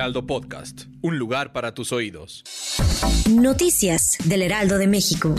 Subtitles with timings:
[0.00, 2.42] Heraldo Podcast, un lugar para tus oídos.
[3.28, 5.34] Noticias del Heraldo de México.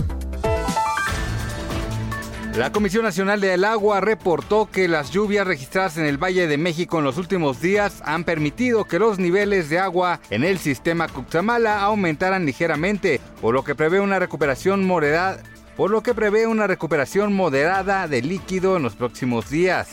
[2.55, 6.99] La Comisión Nacional del Agua reportó que las lluvias registradas en el Valle de México
[6.99, 11.81] en los últimos días han permitido que los niveles de agua en el sistema Cuxamala
[11.81, 15.41] aumentaran ligeramente, por lo que prevé una recuperación moderada
[15.75, 19.87] por lo que prevé una recuperación moderada de líquido en los próximos días.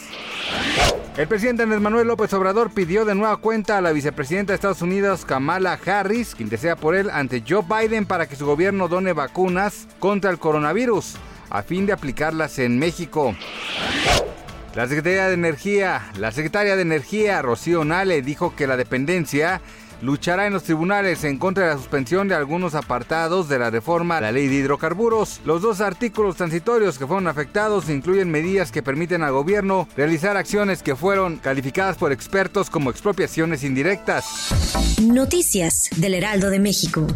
[1.19, 4.83] El presidente Andrés Manuel López Obrador pidió de nueva cuenta a la vicepresidenta de Estados
[4.83, 9.13] Unidos, Kamala Harris, quien desea por él ante Joe Biden para que su gobierno done
[9.13, 11.17] vacunas contra el coronavirus
[11.51, 13.35] a fin de aplicarlas en México.
[14.77, 19.61] La Secretaría de Energía, la secretaria de Energía, Rocío Nale, dijo que la dependencia
[20.03, 24.19] luchará en los tribunales en contra de la suspensión de algunos apartados de la reforma
[24.19, 25.41] a la ley de hidrocarburos.
[25.45, 30.83] Los dos artículos transitorios que fueron afectados incluyen medidas que permiten al gobierno realizar acciones
[30.83, 34.51] que fueron calificadas por expertos como expropiaciones indirectas.
[35.03, 37.07] Noticias del Heraldo de México.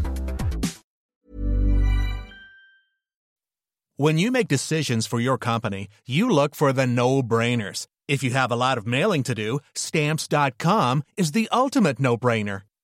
[3.96, 7.86] When you make decisions for your company, you look for the no-brainers.
[8.08, 12.62] If you have a lot of mailing to do, stamps.com is the ultimate no-brainer.